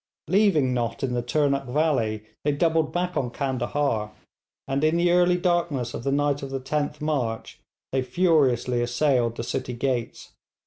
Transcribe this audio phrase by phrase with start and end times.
[0.27, 4.09] Leaving Nott in the Turnuk valley, they doubled back on Candahar,
[4.67, 7.59] and in the early darkness of the night of the 10th March
[7.91, 10.31] they furiously assailed the city gates.